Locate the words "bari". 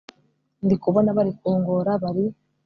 1.17-1.31, 2.03-2.23